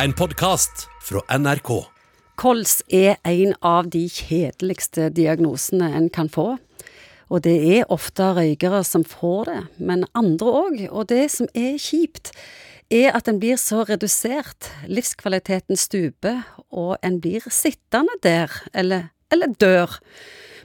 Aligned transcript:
En 0.00 0.14
podkast 0.16 0.86
fra 1.04 1.20
NRK. 1.28 1.68
Kols 2.40 2.78
er 2.88 3.18
en 3.28 3.50
av 3.60 3.90
de 3.92 4.06
kjedeligste 4.08 5.10
diagnosene 5.12 5.90
en 5.92 6.06
kan 6.08 6.30
få. 6.32 6.54
Og 7.28 7.42
det 7.44 7.58
er 7.76 7.90
ofte 7.92 8.30
røykere 8.38 8.80
som 8.88 9.04
får 9.04 9.50
det, 9.50 9.58
men 9.76 10.06
andre 10.16 10.54
òg. 10.62 10.78
Og 10.88 11.10
det 11.12 11.26
som 11.34 11.50
er 11.52 11.76
kjipt, 11.76 12.32
er 12.88 13.12
at 13.12 13.28
en 13.28 13.40
blir 13.42 13.60
så 13.60 13.82
redusert. 13.88 14.70
Livskvaliteten 14.88 15.76
stuper, 15.76 16.40
og 16.72 16.96
en 17.04 17.20
blir 17.20 17.44
sittende 17.52 18.16
der, 18.24 18.48
eller, 18.72 19.10
eller 19.28 19.52
dør. 19.60 19.98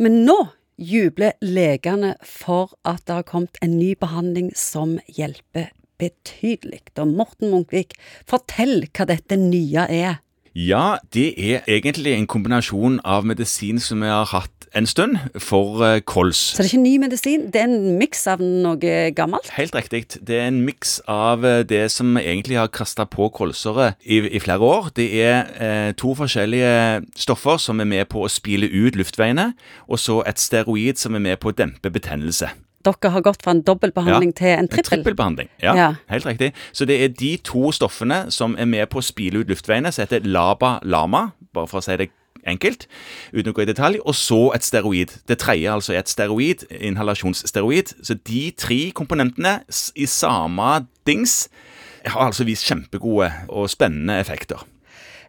Men 0.00 0.22
nå 0.24 0.38
jubler 0.80 1.36
legene 1.44 2.14
for 2.24 2.72
at 2.88 3.04
det 3.04 3.20
har 3.20 3.28
kommet 3.28 3.60
en 3.60 3.76
ny 3.76 3.92
behandling 4.00 4.48
som 4.56 4.96
hjelper 5.12 5.68
betydelig. 6.00 6.82
Og 6.98 7.14
Morten 7.20 7.52
Munkvik, 7.52 7.94
fortell 8.28 8.88
hva 8.90 9.08
dette 9.10 9.38
nye 9.40 9.86
er. 9.86 10.20
Ja, 10.54 10.96
det 11.14 11.34
er 11.38 11.62
egentlig 11.70 12.16
en 12.16 12.26
kombinasjon 12.26 12.98
av 13.06 13.26
medisin 13.28 13.78
som 13.78 14.02
vi 14.02 14.10
har 14.10 14.26
hatt 14.32 14.60
en 14.74 14.86
stund, 14.86 15.16
for 15.38 15.82
uh, 15.82 15.98
kols. 16.06 16.36
Så 16.36 16.62
det 16.62 16.68
er 16.68 16.70
ikke 16.70 16.82
ny 16.82 16.94
medisin, 17.02 17.46
det 17.50 17.60
er 17.60 17.68
en 17.68 17.98
miks 17.98 18.22
av 18.30 18.42
noe 18.42 18.92
gammelt? 19.16 19.50
Helt 19.56 19.74
riktig. 19.74 20.04
Det 20.26 20.36
er 20.38 20.48
en 20.50 20.60
miks 20.66 21.00
av 21.10 21.44
uh, 21.46 21.60
det 21.66 21.84
som 21.94 22.18
egentlig 22.18 22.58
har 22.58 22.70
kasta 22.74 23.06
på 23.10 23.28
kolsere 23.34 23.92
i, 24.02 24.20
i, 24.26 24.42
flere 24.42 24.66
år. 24.66 24.90
Det 24.96 25.08
er 25.22 25.50
eh, 25.58 25.92
to 25.98 26.14
forskjellige 26.18 27.02
stoffer 27.18 27.58
som 27.62 27.82
er 27.82 27.90
med 27.90 28.08
på 28.10 28.24
å 28.24 28.30
spile 28.30 28.70
ut 28.70 28.98
luftveiene, 28.98 29.52
og 29.90 30.02
så 30.02 30.20
et 30.26 30.42
steroid 30.42 30.98
som 30.98 31.18
er 31.18 31.24
med 31.30 31.42
på 31.42 31.50
å 31.50 31.56
dempe 31.56 31.90
betennelse 31.90 32.50
dere 32.86 33.12
har 33.14 33.24
gått 33.24 33.42
fra 33.44 33.54
en 33.54 33.62
dobbeltbehandling 33.66 34.32
ja, 34.34 34.38
til 34.40 34.54
en 34.54 34.70
trippel? 34.70 35.00
En 35.00 35.04
trippelbehandling, 35.04 35.50
ja, 35.62 35.74
ja, 35.76 35.90
Helt 36.12 36.28
riktig. 36.28 36.52
Så 36.72 36.86
det 36.88 36.96
er 37.04 37.12
de 37.12 37.34
to 37.44 37.72
stoffene 37.76 38.22
som 38.32 38.56
er 38.58 38.68
med 38.70 38.88
på 38.92 39.00
å 39.00 39.04
spile 39.04 39.42
ut 39.42 39.52
luftveiene, 39.52 39.92
som 39.92 40.06
heter 40.06 40.24
LABA-LAMA, 40.24 41.26
bare 41.56 41.70
for 41.70 41.80
å 41.80 41.84
si 41.84 41.98
det 42.00 42.10
enkelt, 42.48 42.86
uten 43.34 43.52
å 43.52 43.56
gå 43.56 43.64
i 43.64 43.68
detalj, 43.68 44.00
og 44.00 44.16
så 44.16 44.40
et 44.56 44.64
steroid. 44.64 45.12
Det 45.28 45.38
tredje 45.42 45.72
altså 45.72 45.94
er 45.94 46.02
et 46.02 46.12
steroid, 46.12 46.64
inhalasjonssteroid. 46.72 47.94
Så 48.06 48.16
de 48.26 48.42
tre 48.56 48.80
komponentene 48.96 49.60
i 49.94 50.08
samme 50.08 50.86
dings 51.08 51.44
har 52.06 52.30
altså 52.30 52.46
vist 52.48 52.64
kjempegode 52.68 53.28
og 53.48 53.68
spennende 53.72 54.20
effekter. 54.22 54.62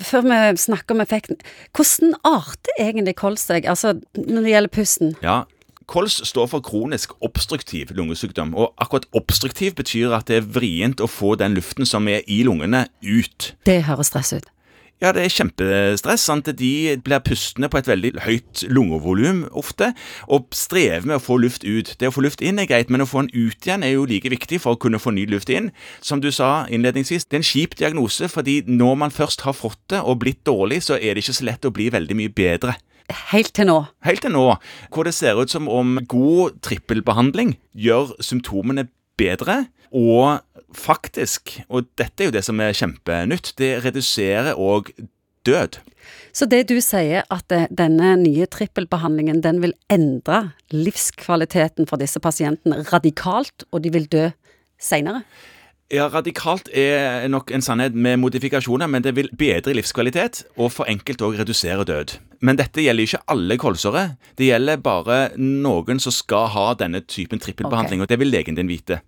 Før 0.00 0.24
vi 0.24 0.36
snakker 0.56 0.94
om 0.94 1.02
effekten, 1.04 1.40
hvordan 1.76 2.14
arter 2.24 2.78
egentlig 2.80 3.16
kols 3.18 3.44
seg, 3.50 3.66
altså 3.68 3.98
når 4.16 4.46
det 4.46 4.54
gjelder 4.54 4.72
pusten? 4.72 5.12
Ja, 5.24 5.42
Kols 5.92 6.22
står 6.24 6.46
for 6.48 6.64
kronisk 6.64 7.12
obstruktiv 7.20 7.90
lungesykdom. 7.92 8.54
og 8.56 8.72
Akkurat 8.80 9.04
obstruktiv 9.12 9.74
betyr 9.76 10.14
at 10.16 10.30
det 10.30 10.38
er 10.40 10.48
vrient 10.48 11.02
å 11.04 11.10
få 11.10 11.34
den 11.36 11.52
luften 11.58 11.84
som 11.84 12.08
er 12.08 12.24
i 12.26 12.40
lungene, 12.48 12.86
ut. 13.04 13.52
Det 13.68 13.82
høres 13.84 14.08
stress 14.08 14.32
ut. 14.32 14.48
Ja, 15.02 15.10
det 15.12 15.24
er 15.24 15.32
kjempestress. 15.34 16.22
sant? 16.22 16.46
De 16.46 16.96
blir 16.96 17.18
pustende 17.26 17.68
på 17.68 17.80
et 17.80 17.88
veldig 17.90 18.12
høyt 18.22 18.62
lungevolum 18.70 19.48
ofte, 19.50 19.90
og 20.28 20.46
strever 20.54 21.04
med 21.04 21.16
å 21.18 21.24
få 21.24 21.36
luft 21.42 21.64
ut. 21.64 21.96
Det 21.98 22.08
å 22.08 22.14
få 22.14 22.22
luft 22.22 22.40
inn 22.40 22.58
er 22.62 22.70
greit, 22.70 22.88
men 22.88 23.02
å 23.02 23.08
få 23.10 23.26
den 23.26 23.34
ut 23.34 23.66
igjen 23.66 23.82
er 23.82 23.96
jo 23.96 24.06
like 24.06 24.30
viktig 24.30 24.60
for 24.62 24.72
å 24.72 24.80
kunne 24.80 25.02
få 25.02 25.10
ny 25.10 25.26
luft 25.26 25.50
inn. 25.50 25.72
Som 26.00 26.22
du 26.22 26.30
sa 26.30 26.68
innledningsvis, 26.70 27.26
det 27.26 27.36
er 27.36 27.42
en 27.42 27.50
kjip 27.50 27.76
diagnose, 27.76 28.30
fordi 28.30 28.62
når 28.64 28.94
man 28.94 29.10
først 29.10 29.42
har 29.42 29.58
fått 29.58 29.82
det 29.90 30.00
og 30.00 30.22
blitt 30.22 30.46
dårlig, 30.46 30.84
så 30.86 30.94
er 30.94 31.12
det 31.12 31.26
ikke 31.26 31.36
så 31.40 31.50
lett 31.50 31.66
å 31.66 31.74
bli 31.74 31.90
veldig 31.90 32.16
mye 32.22 32.32
bedre. 32.32 32.78
Helt 33.32 33.52
til 33.56 33.68
nå. 33.68 33.78
Helt 34.06 34.24
til 34.24 34.34
nå, 34.34 34.46
hvor 34.92 35.08
det 35.08 35.14
ser 35.16 35.38
ut 35.38 35.52
som 35.52 35.68
om 35.70 35.98
god 36.08 36.58
trippelbehandling 36.64 37.56
gjør 37.72 38.14
symptomene 38.24 38.88
bedre, 39.20 39.66
og 39.92 40.40
faktisk, 40.72 41.58
og 41.68 41.88
dette 42.00 42.24
er 42.24 42.30
jo 42.30 42.34
det 42.34 42.44
som 42.46 42.60
er 42.64 42.76
kjempenytt, 42.76 43.52
det 43.60 43.74
reduserer 43.84 44.56
òg 44.56 44.88
død. 45.46 45.78
Så 46.32 46.48
det 46.48 46.64
du 46.70 46.78
sier, 46.80 47.26
at 47.30 47.52
eh, 47.52 47.68
denne 47.70 48.14
nye 48.22 48.46
trippelbehandlingen 48.50 49.42
den 49.44 49.60
vil 49.62 49.74
endre 49.92 50.54
livskvaliteten 50.72 51.88
for 51.90 52.00
disse 52.00 52.22
pasientene 52.24 52.80
radikalt, 52.88 53.66
og 53.70 53.84
de 53.84 53.92
vil 53.92 54.08
dø 54.10 54.28
seinere? 54.80 55.26
Ja, 55.92 56.06
Radikalt 56.08 56.70
er 56.72 57.26
nok 57.28 57.50
en 57.52 57.60
sannhet 57.60 57.92
med 57.92 58.16
modifikasjoner, 58.22 58.88
men 58.88 59.04
det 59.04 59.10
vil 59.12 59.26
bedre 59.36 59.74
livskvalitet 59.76 60.38
og 60.56 60.70
for 60.72 60.88
enkelt 60.88 61.20
òg 61.20 61.36
redusere 61.42 61.84
død. 61.84 62.14
Men 62.40 62.56
dette 62.56 62.80
gjelder 62.80 63.04
ikke 63.04 63.20
alle 63.34 63.58
kolsere. 63.60 64.04
Det 64.40 64.48
gjelder 64.48 64.80
bare 64.80 65.18
noen 65.36 66.00
som 66.00 66.14
skal 66.16 66.48
ha 66.54 66.70
denne 66.80 67.02
typen 67.04 67.42
trippelbehandling, 67.44 68.00
okay. 68.00 68.06
og 68.06 68.08
det 68.08 68.18
vil 68.22 68.32
legen 68.32 68.56
din 68.56 68.72
vite. 68.72 69.02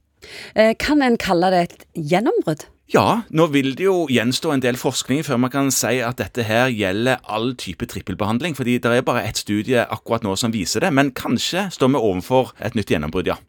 Eh, 0.52 0.74
kan 0.76 1.00
en 1.00 1.16
kalle 1.16 1.48
det 1.54 1.62
et 1.62 1.86
gjennombrudd? 2.12 2.66
Ja, 2.92 3.22
nå 3.32 3.48
vil 3.54 3.72
det 3.78 3.88
jo 3.88 4.04
gjenstå 4.12 4.52
en 4.52 4.66
del 4.66 4.76
forskning 4.76 5.24
før 5.24 5.40
man 5.40 5.54
kan 5.54 5.72
si 5.72 6.02
at 6.04 6.20
dette 6.20 6.44
her 6.44 6.68
gjelder 6.68 7.24
all 7.24 7.54
type 7.56 7.88
trippelbehandling, 7.88 8.52
fordi 8.60 8.76
det 8.76 8.92
er 8.92 9.08
bare 9.08 9.24
ett 9.24 9.40
studie 9.40 9.88
akkurat 9.88 10.28
nå 10.28 10.36
som 10.36 10.52
viser 10.52 10.84
det, 10.84 10.92
men 10.92 11.14
kanskje 11.16 11.70
står 11.72 11.96
vi 11.96 12.04
overfor 12.12 12.52
et 12.60 12.76
nytt 12.76 12.92
gjennombrudd, 12.92 13.32
ja. 13.32 13.40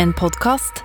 En 0.00 0.12
podkast 0.16 0.84